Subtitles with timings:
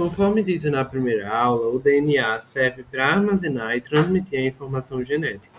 [0.00, 5.54] Conforme dito na primeira aula, o DNA serve para armazenar e transmitir a informação genética.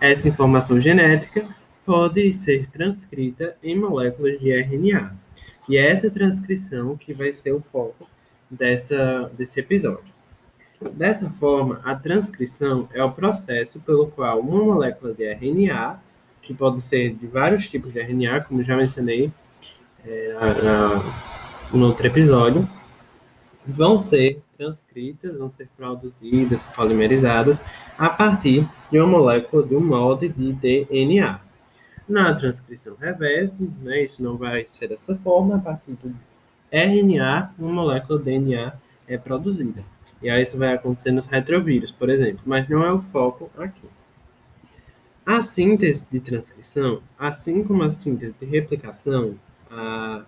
[0.00, 1.46] Essa informação genética
[1.84, 5.14] pode ser transcrita em moléculas de RNA.
[5.68, 8.08] E é essa transcrição que vai ser o foco
[8.50, 10.14] dessa, desse episódio.
[10.92, 16.00] Dessa forma, a transcrição é o processo pelo qual uma molécula de RNA,
[16.40, 19.30] que pode ser de vários tipos de RNA, como já mencionei
[20.06, 20.32] é,
[20.62, 21.02] na,
[21.70, 22.66] no outro episódio,
[23.66, 27.62] vão ser transcritas, vão ser produzidas, polimerizadas
[27.98, 31.40] a partir de uma molécula de um molde de DNA.
[32.08, 36.14] Na transcrição reversa, né, isso não vai ser dessa forma, a partir do
[36.70, 38.74] RNA, uma molécula de DNA
[39.08, 39.82] é produzida.
[40.22, 43.88] E aí isso vai acontecer nos retrovírus, por exemplo, mas não é o foco aqui.
[45.24, 49.36] A síntese de transcrição, assim como a síntese de replicação,
[49.70, 50.24] a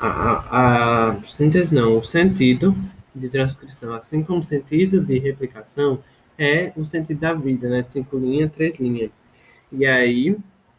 [0.00, 2.74] a, a, síntese não, o sentido
[3.14, 6.02] de transcrição, assim como o sentido de replicação,
[6.38, 7.82] é o sentido da vida, né?
[7.82, 9.10] Cinco linhas, três linhas.
[9.70, 10.36] E aí,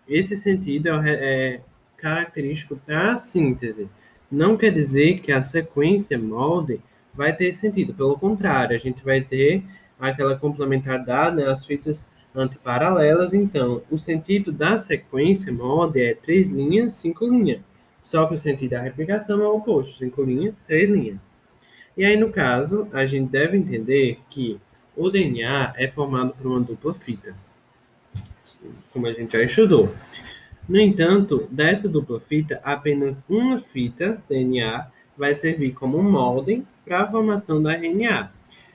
[0.08, 1.62] esse sentido é, é
[1.98, 3.88] característico para a síntese.
[4.32, 6.82] Não quer dizer que a sequência molde
[7.14, 7.94] vai ter sentido.
[7.94, 9.64] Pelo contrário, a gente vai ter
[10.00, 13.34] aquela complementaridade, né, as fitas antiparalelas.
[13.34, 17.62] Então, o sentido da sequência molde é três linhas, cinco linhas.
[18.02, 21.18] Só que o sentido da replicação é o oposto, cinco linhas, três linhas.
[21.96, 24.60] E aí, no caso, a gente deve entender que
[24.96, 27.36] o DNA é formado por uma dupla fita,
[28.92, 29.94] como a gente já estudou.
[30.68, 37.12] No entanto, dessa dupla fita, apenas uma fita DNA vai servir como molde para a
[37.12, 38.32] formação da RNA.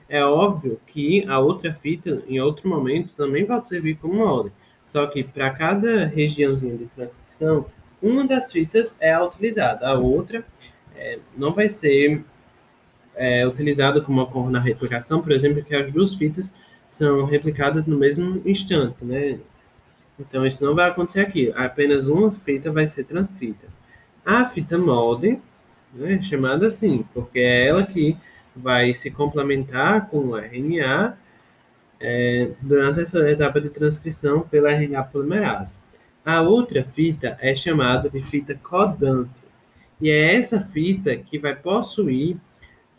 [0.07, 4.51] É óbvio que a outra fita, em outro momento, também pode servir como molde.
[4.85, 7.65] Só que para cada regiãozinha de transcrição,
[8.01, 10.45] uma das fitas é utilizada, a outra
[10.95, 12.23] é, não vai ser
[13.15, 16.53] é, utilizada como ocorre na replicação, por exemplo, que as duas fitas
[16.87, 19.39] são replicadas no mesmo instante, né?
[20.19, 21.51] Então, isso não vai acontecer aqui.
[21.55, 23.67] Apenas uma fita vai ser transcrita.
[24.25, 25.39] A fita molde,
[25.93, 28.17] né, chamada assim, porque é ela que
[28.55, 31.17] vai se complementar com o RNA
[31.99, 35.73] é, durante essa etapa de transcrição pela RNA polimerase.
[36.27, 39.47] A outra fita é chamada de fita codante.
[40.01, 42.35] E é essa fita que vai possuir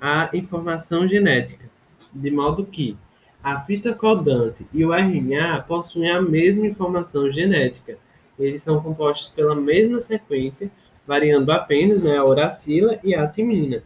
[0.00, 1.68] a informação genética,
[2.10, 2.96] de modo que
[3.44, 7.98] a fita codante e o RNA possuem a mesma informação genética.
[8.38, 10.70] Eles são compostos pela mesma sequência,
[11.06, 13.82] variando apenas né, a uracila e a timina.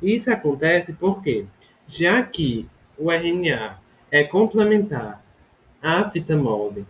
[0.00, 1.44] Isso acontece porque,
[1.88, 3.80] já que o RNA
[4.12, 5.20] é complementar
[5.82, 6.86] à fita molde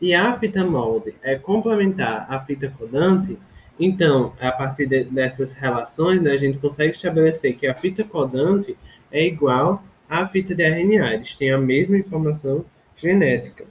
[0.00, 3.38] e a fita molde é complementar à fita codante,
[3.78, 8.76] então, a partir de, dessas relações, né, a gente consegue estabelecer que a fita codante
[9.10, 11.14] é igual à fita de RNA.
[11.14, 12.64] Eles têm a mesma informação
[12.96, 13.64] genética.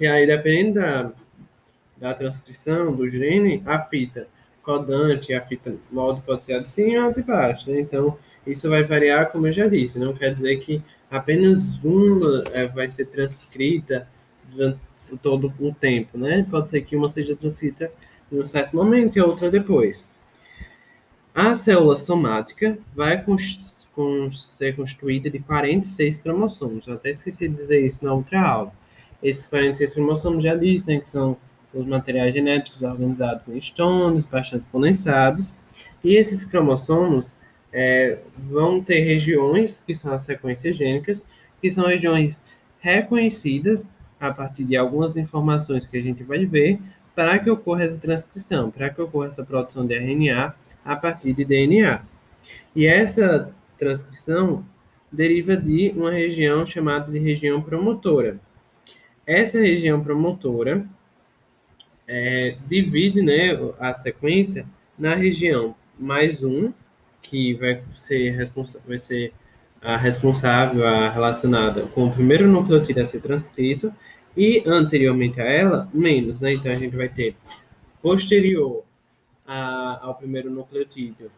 [0.00, 1.12] E aí, dependendo da,
[1.96, 4.26] da transcrição do gene, a fita
[4.62, 7.70] codante e a fita molde pode ser a de cima ou de baixo.
[7.70, 7.80] Né?
[7.80, 9.98] Então, isso vai variar, como eu já disse.
[9.98, 14.08] Não quer dizer que apenas uma é, vai ser transcrita
[14.50, 14.78] durante
[15.22, 16.46] todo o tempo, né?
[16.50, 17.90] Pode ser que uma seja transcrita
[18.30, 20.04] em um certo momento e a outra depois.
[21.34, 23.24] A célula somática vai
[24.32, 26.86] ser constituída de 46 cromossomos.
[26.86, 28.72] Eu até esqueci de dizer isso na outra aula.
[29.22, 31.36] Esses 46 cromossomos já dizem né, que são
[31.72, 35.52] os materiais genéticos organizados em estones bastante condensados.
[36.02, 37.36] E esses cromossomos
[37.72, 41.24] é, vão ter regiões, que são as sequências gênicas,
[41.60, 42.40] que são regiões
[42.80, 43.86] reconhecidas
[44.20, 46.78] a partir de algumas informações que a gente vai ver,
[47.14, 50.54] para que ocorra essa transcrição, para que ocorra essa produção de RNA
[50.84, 52.02] a partir de DNA.
[52.76, 54.64] E essa transcrição
[55.10, 58.38] deriva de uma região chamada de região promotora.
[59.26, 60.86] Essa região promotora
[62.06, 64.66] é, divide né, a sequência
[64.98, 66.72] na região mais um,
[67.22, 69.32] que vai ser, responsa vai ser
[69.82, 73.92] a responsável, a relacionada com o primeiro nucleotídeo a ser transcrito,
[74.36, 76.52] e anteriormente a ela, menos, né?
[76.52, 77.34] Então a gente vai ter
[78.00, 78.84] posterior
[79.46, 81.30] a, ao primeiro nucleotídeo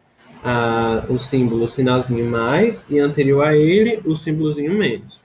[0.43, 5.21] a, o símbolo, o sinalzinho mais, e anterior a ele, o símbolozinho menos.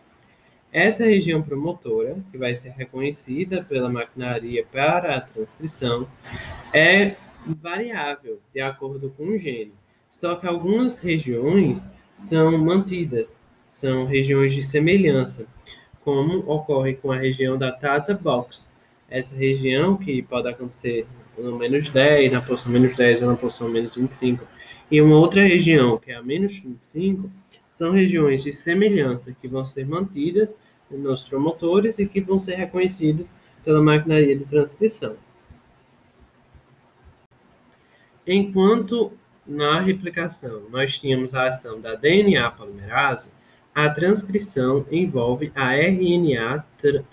[0.73, 6.07] Essa região promotora, que vai ser reconhecida pela maquinaria para a transcrição,
[6.73, 7.17] é
[7.47, 9.73] variável de acordo com o gene.
[10.11, 11.89] Só que algumas regiões
[12.19, 13.37] são mantidas,
[13.69, 15.47] são regiões de semelhança
[16.01, 18.69] como ocorre com a região da Tata Box.
[19.09, 21.07] Essa região, que pode acontecer
[21.39, 24.45] no menos 10, na posição menos 10 ou na posição menos 25.
[24.91, 27.31] E uma outra região, que é a menos 25,
[27.73, 30.57] são regiões de semelhança que vão ser mantidas
[30.91, 33.33] nos promotores e que vão ser reconhecidas
[33.65, 35.15] pela maquinaria de transcrição.
[38.27, 39.13] Enquanto
[39.49, 43.31] na replicação nós tínhamos a ação da DNA polimerase,
[43.75, 46.65] a transcrição envolve a RNA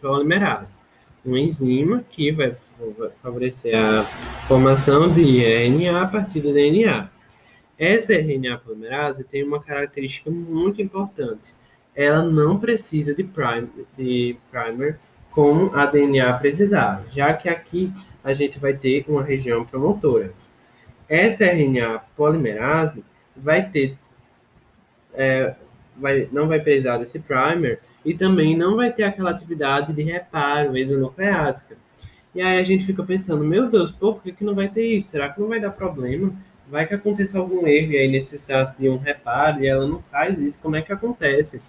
[0.01, 0.77] polimerase,
[1.23, 2.55] uma enzima que vai
[3.21, 4.03] favorecer a
[4.47, 7.09] formação de RNA a partir do DNA.
[7.77, 11.53] Essa RNA polimerase tem uma característica muito importante.
[11.95, 14.99] Ela não precisa de primer, de primer
[15.31, 17.91] como a DNA precisava, já que aqui
[18.23, 20.33] a gente vai ter uma região promotora.
[21.07, 23.03] Essa RNA polimerase
[23.35, 23.97] vai ter,
[25.13, 25.55] é,
[25.97, 30.77] vai, não vai precisar desse primer e também não vai ter aquela atividade de reparo
[30.77, 31.77] exonucleásica.
[32.33, 35.11] E aí a gente fica pensando, meu Deus, por que, que não vai ter isso?
[35.11, 36.33] Será que não vai dar problema?
[36.69, 40.37] Vai que aconteça algum erro e aí necessitasse de um reparo e ela não faz
[40.39, 41.61] isso, como é que acontece?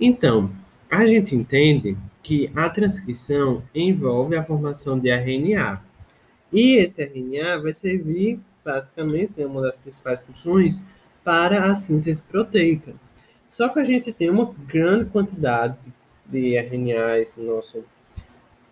[0.00, 0.50] Então,
[0.90, 5.82] a gente entende que a transcrição envolve a formação de RNA.
[6.52, 10.82] E esse RNA vai servir, basicamente, é uma das principais funções,
[11.22, 12.94] para a síntese proteica.
[13.48, 15.76] Só que a gente tem uma grande quantidade
[16.26, 17.84] de RNAs no nosso,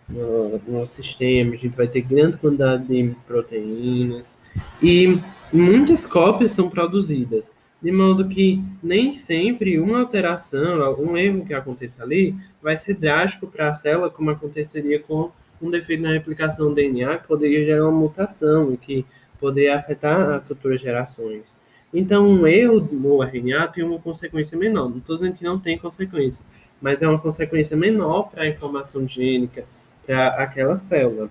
[0.08, 4.36] no, no nosso sistema, a gente vai ter grande quantidade de proteínas,
[4.82, 5.20] e
[5.52, 7.52] muitas cópias são produzidas,
[7.82, 13.46] de modo que nem sempre uma alteração, algum erro que aconteça ali, vai ser drástico
[13.46, 15.30] para a célula, como aconteceria com
[15.60, 19.06] um defeito na replicação do DNA, poderia gerar uma mutação e que
[19.40, 21.56] poderia afetar as futuras gerações.
[21.92, 24.90] Então, um erro no RNA tem uma consequência menor.
[24.90, 26.44] Não estou dizendo que não tem consequência,
[26.80, 29.64] mas é uma consequência menor para a informação gênica
[30.06, 31.30] para aquela célula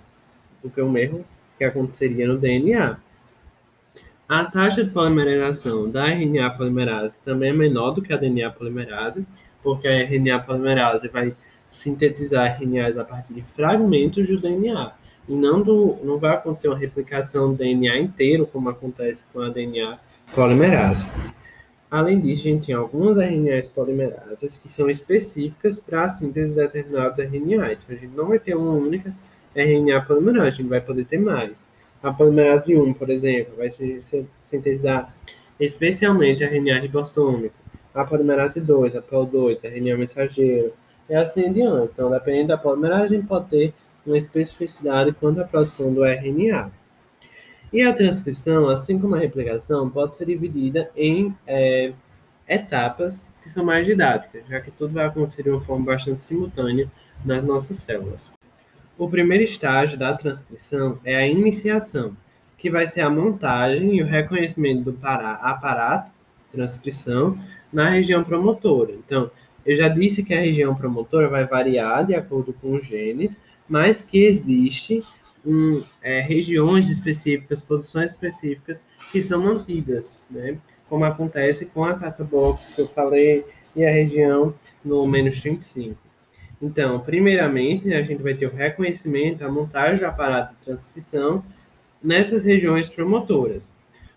[0.62, 1.26] do que um erro
[1.58, 2.98] que aconteceria no DNA.
[4.28, 9.26] A taxa de polimerização da RNA polimerase também é menor do que a DNA polimerase,
[9.64, 11.36] porque a RNA polimerase vai
[11.72, 14.94] sintetizar RNAs a partir de fragmentos do DNA.
[15.28, 19.50] E não, do, não vai acontecer uma replicação do DNA inteiro, como acontece com a
[19.50, 20.00] DNA
[20.34, 21.08] polimerase.
[21.90, 26.60] Além disso, a gente tem algumas RNAs polimerases que são específicas para a síntese de
[26.60, 27.74] determinados RNA.
[27.74, 29.14] Então, a gente não vai ter uma única
[29.56, 31.66] RNA polimerase, a gente vai poder ter mais.
[32.04, 33.70] A polimerase 1, por exemplo, vai
[34.42, 35.14] sintetizar
[35.60, 37.56] especialmente RNA ribossômico.
[37.94, 40.74] A polimerase 2, a PO2, a RNA mensageiro,
[41.10, 41.92] e assim diante.
[41.94, 43.74] Então, dependendo da gente pode ter
[44.06, 46.72] uma especificidade quanto à produção do RNA.
[47.72, 51.92] E a transcrição, assim como a replicação, pode ser dividida em é,
[52.48, 56.90] etapas que são mais didáticas, já que tudo vai acontecer de uma forma bastante simultânea
[57.26, 58.32] nas nossas células.
[58.98, 62.16] O primeiro estágio da transcrição é a iniciação,
[62.58, 66.12] que vai ser a montagem e o reconhecimento do aparato
[66.52, 67.38] transcrição
[67.72, 68.94] na região promotora.
[68.94, 69.30] Então,
[69.68, 73.38] eu já disse que a região promotora vai variar de acordo com os genes,
[73.68, 75.04] mas que existe
[75.46, 80.58] um, é, regiões específicas, posições específicas que são mantidas, né?
[80.90, 85.98] como acontece com a Tata Box que eu falei e a região no menos 35.
[86.62, 91.44] Então, primeiramente, a gente vai ter o reconhecimento, a montagem do aparato de transcrição
[92.02, 93.70] nessas regiões promotoras.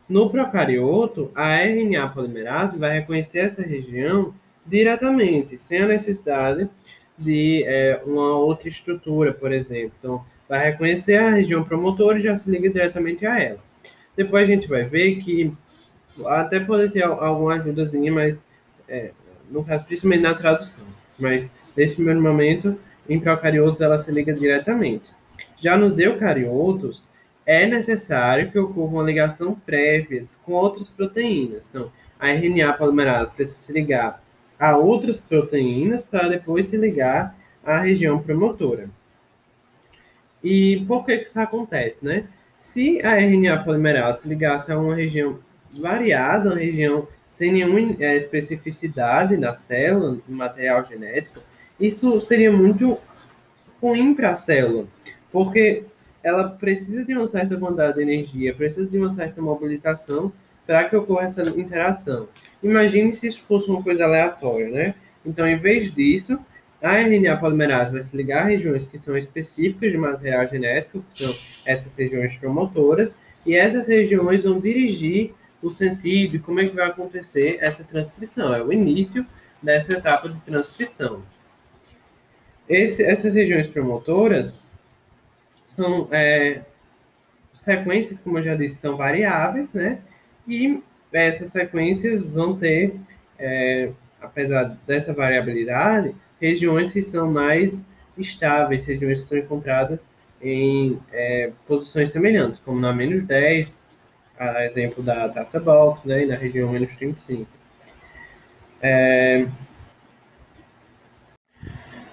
[0.08, 4.32] No procarioto, a RNA polimerase vai reconhecer essa região
[4.66, 6.68] diretamente, sem a necessidade
[7.16, 9.92] de é, uma outra estrutura, por exemplo.
[9.98, 13.58] Então, vai reconhecer a região promotora e já se liga diretamente a ela.
[14.16, 15.52] Depois a gente vai ver que
[16.26, 18.42] até pode ter alguma ajudazinha, mas
[18.88, 19.12] é,
[19.50, 20.84] no caso, principalmente na tradução.
[21.18, 25.10] Mas Nesse primeiro momento, em procariotos ela se liga diretamente.
[25.56, 27.06] Já nos eucariotos,
[27.46, 31.68] é necessário que ocorra uma ligação prévia com outras proteínas.
[31.68, 34.22] Então, a RNA polimerase precisa se ligar
[34.60, 38.90] a outras proteínas para depois se ligar à região promotora.
[40.44, 42.26] E por que, isso acontece, né?
[42.60, 45.38] Se a RNA polimerase se ligasse a uma região
[45.80, 51.40] variada, uma região sem nenhuma é, especificidade na célula, no material genético,
[51.78, 52.98] isso seria muito
[53.80, 54.86] ruim para a célula,
[55.32, 55.84] porque
[56.22, 60.30] ela precisa de uma certa quantidade de energia, precisa de uma certa mobilização
[60.66, 62.28] para que ocorra essa interação.
[62.62, 64.94] Imagine se isso fosse uma coisa aleatória, né?
[65.24, 66.38] Então, em vez disso,
[66.82, 71.22] a RNA polimerase vai se ligar a regiões que são específicas de material genético, que
[71.22, 73.14] são essas regiões promotoras,
[73.44, 78.54] e essas regiões vão dirigir o sentido e como é que vai acontecer essa transcrição.
[78.54, 79.26] É o início
[79.62, 81.22] dessa etapa de transcrição.
[82.68, 84.58] Esse, essas regiões promotoras
[85.66, 86.62] são, é,
[87.52, 89.98] sequências, como eu já disse, são variáveis, né?
[90.50, 92.96] E essas sequências vão ter,
[93.38, 97.86] é, apesar dessa variabilidade, regiões que são mais
[98.18, 100.08] estáveis, regiões que são encontradas
[100.42, 103.72] em é, posições semelhantes, como na menos 10,
[104.36, 107.46] a exemplo da data box, né, e na região menos 35.
[108.82, 109.46] É,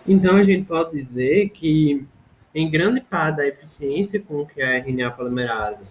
[0.07, 2.05] então, a gente pode dizer que,
[2.53, 5.81] em grande parte da eficiência com que a RNA polimerase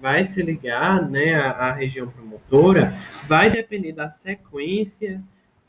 [0.00, 2.94] vai se ligar né, à, à região promotora,
[3.26, 5.22] vai depender da sequência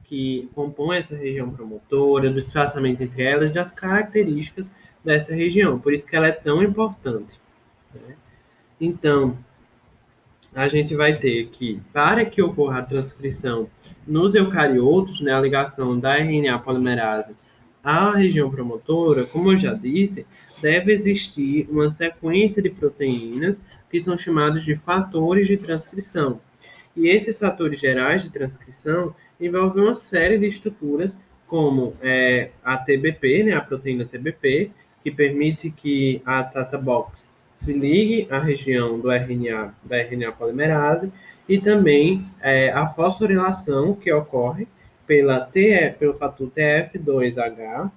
[0.03, 4.71] que compõe essa região promotora, do espaçamento entre elas, das características
[5.03, 5.79] dessa região.
[5.79, 7.39] Por isso que ela é tão importante.
[7.93, 8.15] Né?
[8.79, 9.37] Então,
[10.55, 13.69] a gente vai ter que, para que ocorra a transcrição
[14.07, 17.35] nos eucariotos, né, a ligação da RNA polimerase
[17.83, 20.25] à região promotora, como eu já disse,
[20.61, 26.39] deve existir uma sequência de proteínas que são chamados de fatores de transcrição.
[26.95, 31.17] E esses fatores gerais de transcrição envolvem uma série de estruturas,
[31.47, 34.71] como é, a TBP, né, a proteína TBP,
[35.03, 41.11] que permite que a Tata Box se ligue à região do RNA, da RNA polimerase,
[41.47, 44.67] e também é, a fosforilação que ocorre
[45.07, 47.89] pela TF, pelo fator TF2H,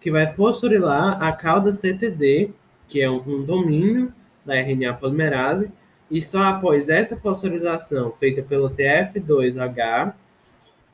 [0.00, 2.50] que vai fosforilar a cauda CTD,
[2.88, 4.12] que é um, um domínio
[4.44, 5.70] da RNA polimerase,
[6.10, 10.12] e só após essa fosforilação feita pelo TF2H,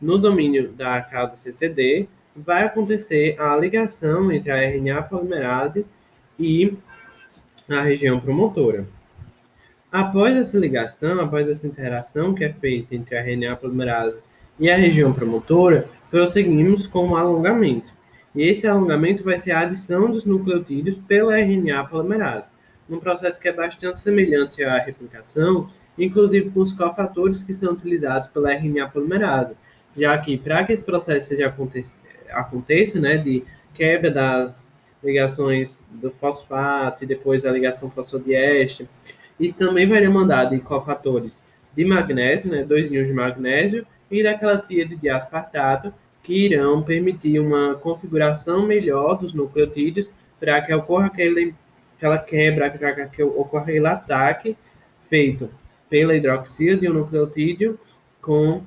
[0.00, 5.86] no domínio da cauda CTD, vai acontecer a ligação entre a RNA polimerase
[6.38, 6.76] e
[7.70, 8.86] a região promotora.
[9.90, 14.16] Após essa ligação, após essa interação que é feita entre a RNA polimerase
[14.58, 17.92] e a região promotora, prosseguimos com o alongamento.
[18.34, 22.50] E esse alongamento vai ser a adição dos nucleotídeos pela RNA polimerase,
[22.88, 25.68] um processo que é bastante semelhante à replicação,
[25.98, 29.54] inclusive com os cofatores que são utilizados pela RNA polimerase,
[29.94, 31.96] já que para que esse processo seja aconteça,
[32.30, 33.44] aconteça né, de
[33.74, 34.62] quebra das
[35.02, 38.86] ligações do fosfato e depois a ligação fosfodiéster,
[39.38, 41.44] isso também vai demandar de cofatores
[41.74, 45.92] de magnésio, né, dois níons de magnésio, e daquela tríade de aspartato,
[46.22, 51.54] que irão permitir uma configuração melhor dos nucleotídeos para que ocorra aquele,
[51.96, 54.56] aquela quebra, para que ocorra aquele ataque
[55.08, 55.50] feito
[55.88, 57.78] pela hidroxila de um nucleotídeo
[58.20, 58.62] com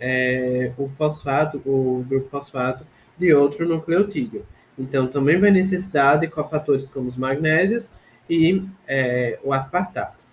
[0.00, 2.84] é, o fosfato, o grupo fosfato
[3.18, 4.44] de outro nucleotídeo.
[4.78, 7.90] Então, também vai necessitar de cofatores como os magnésios
[8.28, 10.24] e é, o aspartato.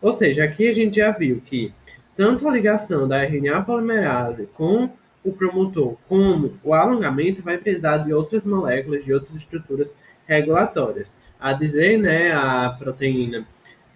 [0.00, 1.74] Ou seja, aqui a gente já viu que
[2.16, 4.90] tanto a ligação da RNA polimerase com
[5.22, 9.94] o promotor, como o alongamento vai precisar de outras moléculas, de outras estruturas
[10.26, 11.14] regulatórias.
[11.38, 13.46] A dizer, né, a proteína,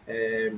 [0.07, 0.53] é,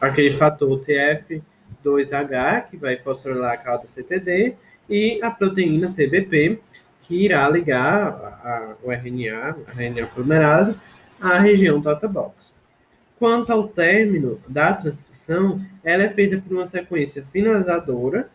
[0.00, 4.54] aquele fator TF2H, que vai fosforilar a cauda CTD,
[4.88, 6.60] e a proteína TBP,
[7.02, 10.78] que irá ligar a, a, o RNA, a RNA polimerase,
[11.20, 12.52] à região Tata Box.
[13.22, 18.28] Quanto ao término da transcrição, ela é feita por uma sequência finalizadora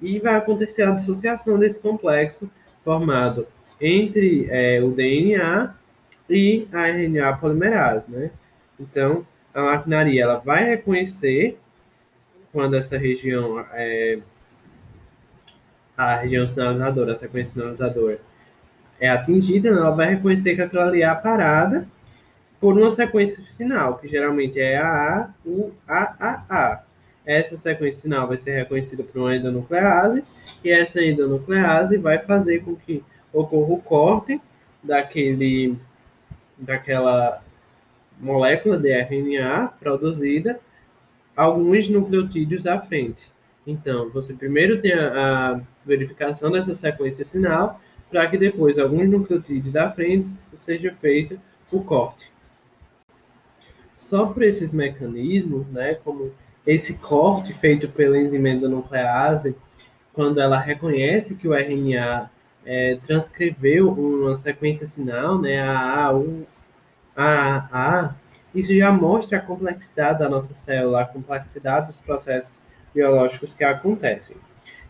[0.00, 3.46] e vai acontecer a dissociação desse complexo formado
[3.80, 5.72] entre é, o DNA
[6.28, 8.32] e a RNA polimerase, né?
[8.80, 11.56] Então, a maquinaria ela vai reconhecer
[12.52, 14.18] quando essa região é,
[15.96, 18.20] a região sinalizadora, a sequência sinalizadora
[18.98, 21.86] é atingida, ela vai reconhecer que aquilo ali é a parada
[22.62, 26.84] por uma sequência sinal, que geralmente é AA, U, A, A, A.
[27.26, 30.22] Essa sequência sinal vai ser reconhecida por uma endonuclease,
[30.62, 33.02] e essa endonuclease vai fazer com que
[33.32, 34.40] ocorra o corte
[34.80, 35.76] daquele,
[36.56, 37.42] daquela
[38.20, 40.60] molécula de RNA produzida
[41.36, 43.32] alguns nucleotídeos à frente.
[43.66, 49.74] Então, você primeiro tem a, a verificação dessa sequência sinal, para que depois alguns nucleotídeos
[49.74, 51.40] à frente seja feito
[51.72, 52.30] o corte.
[54.02, 56.32] Só por esses mecanismos, né, como
[56.66, 59.54] esse corte feito pela enzima endonuclease,
[60.12, 62.28] quando ela reconhece que o RNA
[62.66, 66.44] é, transcreveu uma sequência sinal, né, a A, U,
[67.16, 68.14] A, A,
[68.52, 72.60] isso já mostra a complexidade da nossa célula, a complexidade dos processos
[72.92, 74.36] biológicos que acontecem.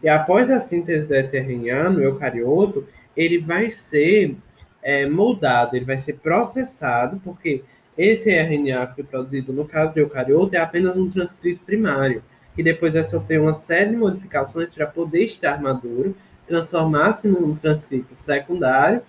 [0.02, 4.36] E após a síntese desse RNA no eucarioto, ele vai ser
[4.82, 7.62] é, moldado, ele vai ser processado, porque
[7.96, 12.22] esse RNA que foi produzido no caso de eucarioto é apenas um transcrito primário,
[12.54, 16.14] que depois vai sofrer uma série de modificações para poder estar maduro,
[16.46, 19.02] transformar-se num transcrito secundário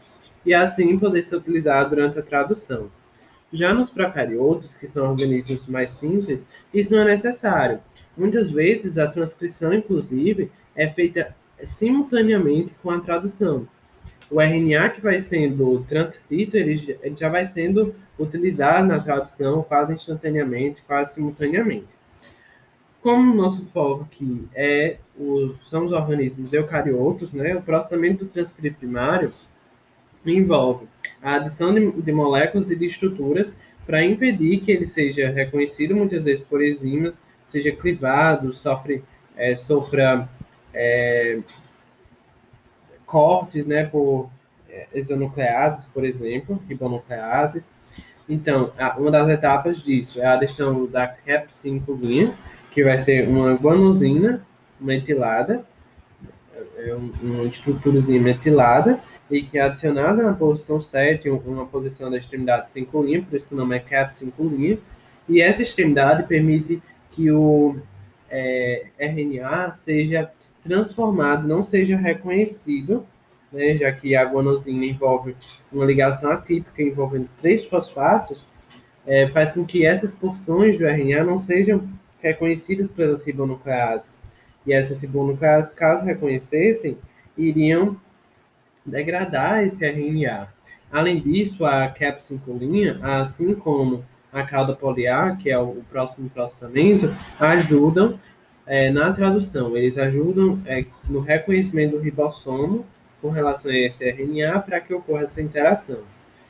[0.45, 2.89] e assim poder ser utilizado durante a tradução.
[3.51, 7.79] Já nos procariotos, que são organismos mais simples, isso não é necessário.
[8.17, 13.67] Muitas vezes a transcrição, inclusive, é feita simultaneamente com a tradução.
[14.33, 16.75] O RNA que vai sendo transcrito, ele
[17.15, 21.89] já vai sendo utilizado na tradução quase instantaneamente, quase simultaneamente.
[22.99, 28.31] Como o nosso foco aqui é os, são os organismos eucariotos, né, o processamento do
[28.31, 29.31] transcrito primário
[30.25, 30.87] envolve
[31.21, 33.53] a adição de, de moléculas e de estruturas
[33.85, 39.03] para impedir que ele seja reconhecido muitas vezes por enzimas, seja clivado, sofre,
[39.37, 40.27] é, sofra
[40.73, 41.39] é,
[43.13, 44.32] cortes né, por
[44.67, 47.72] é, exonucleases, por exemplo, ribonucleases.
[48.27, 52.34] Então, uma das etapas disso é a adição da CAP5
[52.72, 54.43] que vai ser uma guanosina
[54.79, 55.63] metilada,
[56.77, 62.67] é uma estruturazinha metilada, e que é adicionada na posição 7, uma posição da extremidade
[62.70, 64.79] 5 linha, por isso que o nome é CAP 5 linha,
[65.29, 67.75] e essa extremidade permite que o
[68.27, 70.32] é, RNA seja
[70.63, 73.05] transformado, não seja reconhecido,
[73.51, 75.36] né, já que a guanosina envolve
[75.72, 78.46] uma ligação atípica envolvendo três fosfatos,
[79.05, 81.88] é, faz com que essas porções do RNA não sejam
[82.20, 84.24] reconhecidas pelas ribonucleases.
[84.65, 86.98] E essas ribonucleases, caso reconhecessem,
[87.38, 87.98] iriam
[88.86, 90.48] degradar esse RNA.
[90.91, 98.20] Além disso, a cap-5 assim como a cauda poliar, que é o próximo processamento, ajudam
[98.65, 99.75] é, na tradução.
[99.77, 102.86] Eles ajudam é, no reconhecimento do ribossomo
[103.22, 106.00] com relação a esse RNA para que ocorra essa interação.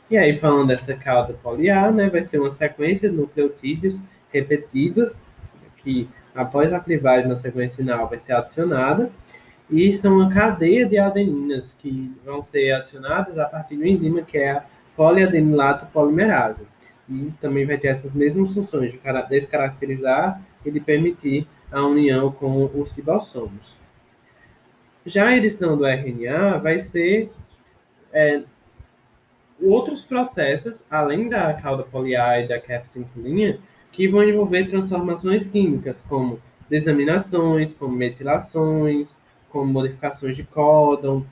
[0.09, 3.99] E aí, falando dessa cauda poliar, né, vai ser uma sequência de nucleotídeos
[4.31, 5.21] repetidos
[5.77, 9.11] que após a clivagem na sequência sinal vai ser adicionada,
[9.69, 14.37] e são uma cadeia de adeninas que vão ser adicionadas a partir do enzima que
[14.37, 14.63] é a
[14.95, 16.63] poliadenilato polimerase.
[17.09, 22.65] E também vai ter essas mesmas funções de descaracterizar e de permitir a união com
[22.65, 23.77] os ribossomos.
[25.05, 27.29] Já a edição do RNA vai ser
[28.11, 28.43] é,
[29.61, 33.59] outros processos, além da cauda poliar e da cap5 linha,
[33.91, 39.17] que vão envolver transformações químicas, como desaminações, como metilações,
[39.49, 41.25] como modificações de códon.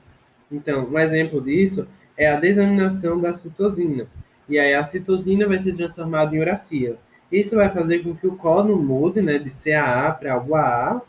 [0.50, 4.06] Então, um exemplo disso é a desaminação da citosina.
[4.48, 6.98] E aí a citosina vai ser transformada em uracila.
[7.32, 11.02] Isso vai fazer com que o códon mude né, de CAA para UAA,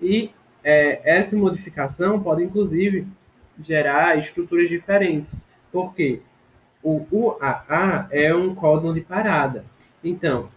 [0.00, 0.30] e
[0.64, 3.06] é, essa modificação pode, inclusive,
[3.62, 5.38] gerar estruturas diferentes.
[5.70, 6.22] Porque
[6.82, 9.64] o UAA é um códon de parada.
[10.02, 10.48] Então,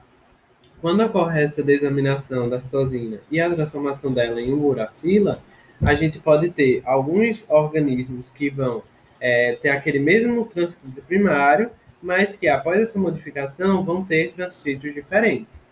[0.79, 5.41] quando ocorre essa desaminação da citosina e a transformação dela em uracila,
[5.83, 8.81] a gente pode ter alguns organismos que vão
[9.19, 11.69] é, ter aquele mesmo transcrito primário,
[12.01, 15.63] mas que após essa modificação vão ter transcritos diferentes.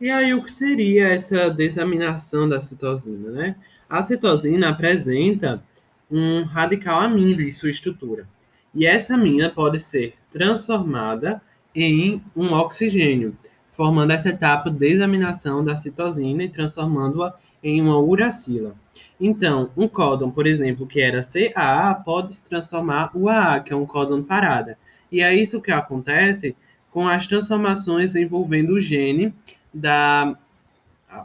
[0.00, 3.56] E aí, o que seria essa desaminação da citosina, né?
[3.88, 5.62] A citosina apresenta
[6.10, 8.26] um radical amino em sua estrutura.
[8.74, 11.42] E essa amina pode ser transformada
[11.74, 13.36] em um oxigênio,
[13.72, 18.74] formando essa etapa de desaminação da citosina e transformando-a em uma uracila.
[19.20, 23.86] Então, um códon, por exemplo, que era CAA, pode se transformar UAA, que é um
[23.86, 24.78] códon parada.
[25.12, 26.56] E é isso que acontece
[26.90, 29.34] com as transformações envolvendo o gene
[29.72, 30.36] da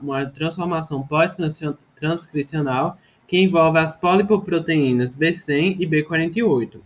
[0.01, 6.79] uma transformação pós-transcricional que envolve as polipoproteínas B100 e B48.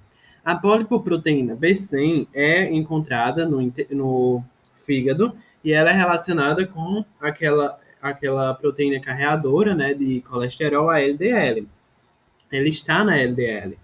[0.43, 4.43] A polipoproteína B100 é encontrada no, no
[4.77, 5.33] fígado
[5.63, 11.67] e ela é relacionada com aquela, aquela proteína carreadora né, de colesterol, a LDL.
[12.51, 13.77] Ela está na LDL.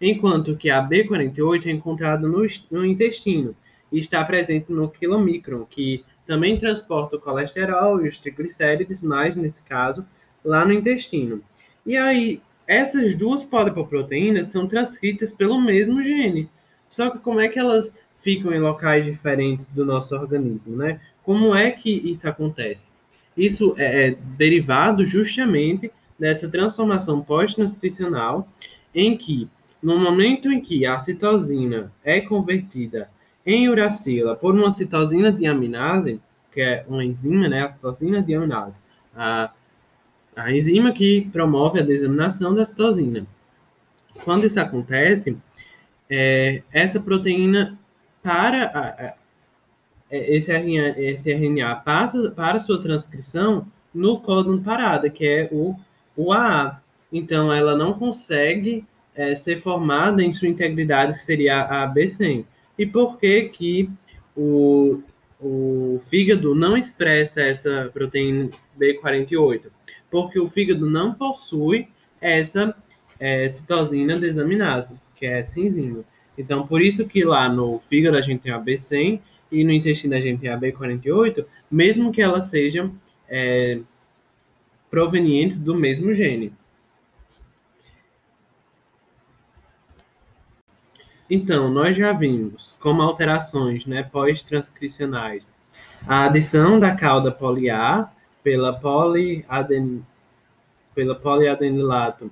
[0.00, 3.56] Enquanto que a B48 é encontrada no, no intestino
[3.90, 9.62] e está presente no quilomicron, que também transporta o colesterol e os triglicérides, mas nesse
[9.62, 10.04] caso,
[10.44, 11.42] lá no intestino.
[11.84, 16.50] E aí, essas duas polipoproteínas são transcritas pelo mesmo gene.
[16.88, 21.00] Só que como é que elas ficam em locais diferentes do nosso organismo, né?
[21.22, 22.88] Como é que isso acontece?
[23.36, 28.48] Isso é, é derivado justamente dessa transformação pós-transcricional,
[28.94, 29.48] em que,
[29.82, 33.10] no momento em que a citosina é convertida
[33.44, 36.20] em uracila por uma citosina diaminase,
[36.52, 38.80] que é uma enzima, né, a citosina diaminase,
[39.14, 39.50] a
[40.36, 43.26] a enzima que promove a desaminação da citosina.
[44.22, 45.36] Quando isso acontece,
[46.10, 47.78] é, essa proteína
[48.22, 49.16] para
[50.10, 55.74] esse, RNA, esse RNA passa para sua transcrição no códon parada, que é o,
[56.16, 56.80] o AA.
[57.12, 62.44] Então, ela não consegue é, ser formada em sua integridade, que seria a B100.
[62.78, 63.90] E por que que
[64.36, 65.00] o,
[65.40, 69.62] o fígado não expressa essa proteína B48?
[70.10, 71.88] Porque o fígado não possui
[72.20, 72.74] essa
[73.18, 76.04] é, citosina desaminase, que é essa enzima.
[76.36, 80.14] Então, por isso que lá no fígado a gente tem a B100 e no intestino
[80.14, 82.94] a gente tem a B48, mesmo que elas sejam
[83.28, 83.80] é,
[84.90, 86.52] provenientes do mesmo gene.
[91.28, 95.52] Então, nós já vimos como alterações né, pós-transcricionais
[96.06, 100.04] a adição da cauda poliar pela, poliaden,
[100.94, 102.30] pela poliadenilato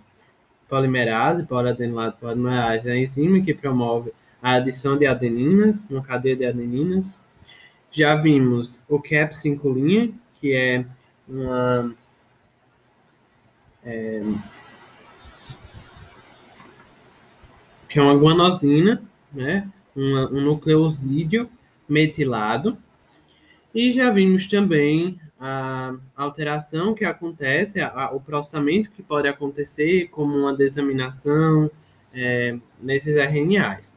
[0.69, 4.13] polimerase, poliadenilato polimerase, é a enzima que promove
[4.45, 7.19] a adição de adeninas, uma cadeia de adeninas.
[7.91, 10.85] Já vimos o CAP5', que é
[11.27, 11.95] uma
[13.83, 14.23] é,
[17.89, 19.03] que é uma guanosina,
[19.33, 19.67] né?
[19.97, 21.49] Um nucleosídeo
[21.89, 22.77] metilado.
[23.75, 30.09] E já vimos também a alteração que acontece, a, a, o processamento que pode acontecer,
[30.09, 31.71] como uma desaminação
[32.13, 33.95] é, nesses RNAs.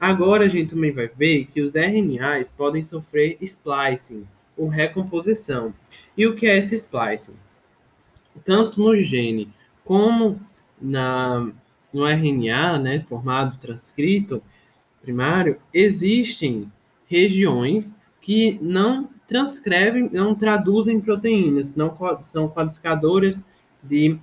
[0.00, 5.74] Agora a gente também vai ver que os RNAs podem sofrer splicing, ou recomposição.
[6.16, 7.36] E o que é esse splicing?
[8.42, 9.52] Tanto no gene
[9.84, 10.40] como
[10.80, 11.50] na,
[11.92, 14.42] no RNA, né, formado transcrito
[15.02, 16.70] primário, existem
[17.06, 23.44] regiões que não transcrevem, não traduzem proteínas, não são codificadoras
[23.82, 24.18] de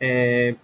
[0.00, 0.54] é,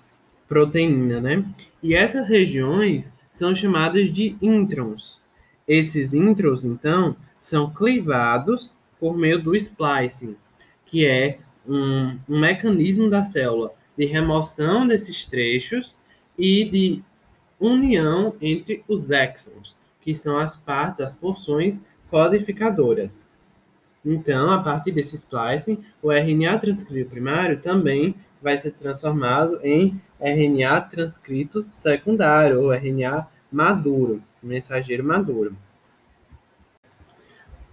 [0.48, 1.44] proteína, né?
[1.82, 5.20] E essas regiões são chamadas de introns.
[5.66, 10.36] Esses introns, então, são clivados por meio do splicing,
[10.84, 15.96] que é um, um mecanismo da célula de remoção desses trechos
[16.38, 17.02] e de
[17.58, 23.18] união entre os exons, que são as partes, as porções codificadoras.
[24.04, 30.80] Então, a partir desse splicing, o RNA transcrito primário também vai ser transformado em RNA
[30.82, 35.56] transcrito secundário, ou RNA maduro, mensageiro maduro.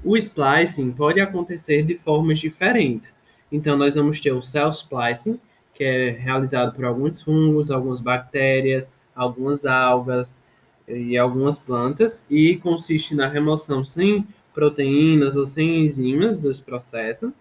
[0.04, 3.20] O splicing pode acontecer de formas diferentes.
[3.52, 5.40] Então, nós vamos ter o cell splicing,
[5.74, 10.40] que é realizado por alguns fungos, algumas bactérias, algumas algas
[10.88, 17.34] e algumas plantas, e consiste na remoção sem proteínas ou sem enzimas desse processo.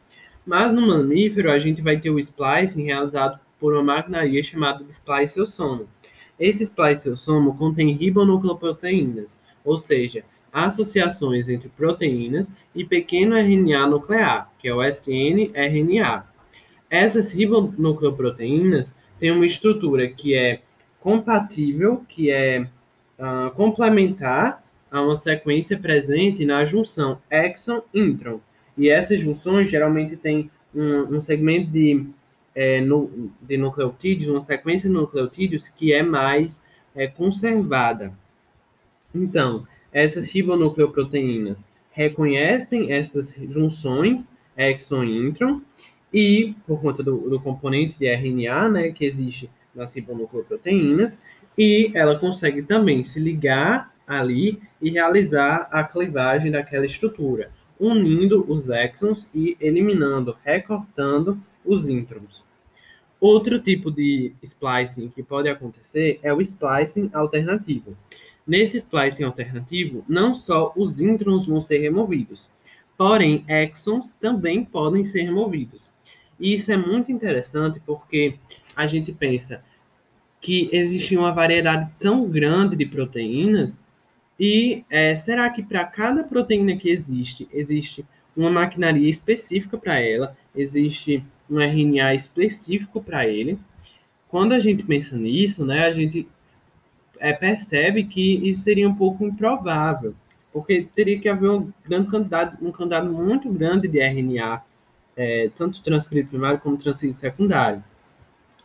[0.47, 4.93] Mas no mamífero, a gente vai ter o splicing realizado por uma maquinaria chamada de
[4.93, 5.89] spliceossomo.
[6.39, 14.75] Esse spliceossomo contém ribonucleoproteínas, ou seja, associações entre proteínas e pequeno RNA nuclear, que é
[14.75, 16.25] o snRNA.
[16.89, 20.63] Essas ribonucleoproteínas têm uma estrutura que é
[21.01, 22.69] compatível, que é
[23.19, 28.41] uh, complementar a uma sequência presente na junção exon-intron.
[28.77, 32.07] E essas junções geralmente têm um, um segmento de,
[32.55, 36.63] é, no, de nucleotídeos, uma sequência de nucleotídeos que é mais
[36.95, 38.13] é, conservada.
[39.15, 45.61] Então, essas ribonucleoproteínas reconhecem essas junções exon-intron
[46.13, 51.21] e por conta do, do componente de RNA, né, que existe nas ribonucleoproteínas,
[51.57, 58.69] e ela consegue também se ligar ali e realizar a clivagem daquela estrutura, unindo os
[58.69, 62.45] exons e eliminando, recortando os introns.
[63.21, 67.97] Outro tipo de splicing que pode acontecer é o splicing alternativo.
[68.47, 72.49] Nesse splicing alternativo, não só os introns vão ser removidos,
[72.97, 75.91] porém exons também podem ser removidos.
[76.41, 78.39] E isso é muito interessante porque
[78.75, 79.63] a gente pensa
[80.41, 83.79] que existe uma variedade tão grande de proteínas
[84.39, 88.05] e é, será que para cada proteína que existe, existe
[88.37, 93.59] uma maquinaria específica para ela, existe um RNA específico para ele?
[94.29, 96.29] Quando a gente pensa nisso, né, a gente
[97.19, 100.15] é, percebe que isso seria um pouco improvável,
[100.53, 104.63] porque teria que haver um grande quantidade, um quantidade muito grande de RNA
[105.19, 107.83] é, tanto transcrito primário como transcrito secundário.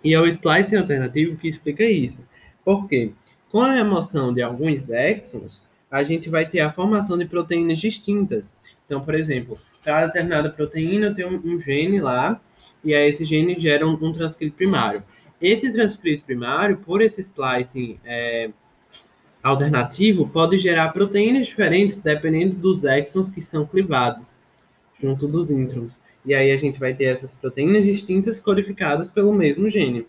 [0.04, 2.24] E é o splicing alternativo que explica isso.
[2.64, 3.12] Por quê?
[3.54, 8.52] Com a remoção de alguns exons, a gente vai ter a formação de proteínas distintas.
[8.84, 12.42] Então, por exemplo, cada determinada proteína tem um, um gene lá,
[12.84, 15.04] e aí esse gene gera um, um, transcrito primário.
[15.40, 18.50] Esse transcrito primário, por esse splicing é,
[19.44, 24.36] alternativo, pode gerar proteínas diferentes dependendo dos exons que são clivados
[25.00, 26.02] junto dos introns.
[26.26, 30.08] E aí a gente vai ter essas proteínas distintas codificadas pelo mesmo gene.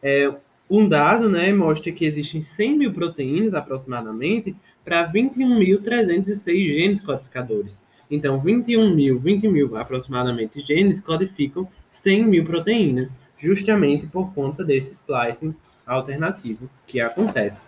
[0.00, 0.32] É,
[0.70, 4.54] Um dado né, mostra que existem 100 mil proteínas aproximadamente
[4.84, 7.82] para 21.306 genes codificadores.
[8.10, 14.94] Então, 21 mil, 20 mil aproximadamente genes codificam 100 mil proteínas, justamente por conta desse
[14.94, 15.54] splicing
[15.86, 17.66] alternativo que acontece.